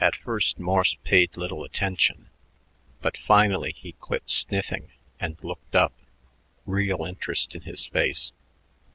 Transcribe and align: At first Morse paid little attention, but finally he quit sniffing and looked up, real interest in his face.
At 0.00 0.16
first 0.16 0.58
Morse 0.58 0.94
paid 1.04 1.36
little 1.36 1.62
attention, 1.62 2.30
but 3.02 3.14
finally 3.14 3.72
he 3.76 3.92
quit 3.92 4.22
sniffing 4.30 4.90
and 5.20 5.36
looked 5.44 5.74
up, 5.76 5.92
real 6.64 7.04
interest 7.04 7.54
in 7.54 7.60
his 7.60 7.86
face. 7.86 8.32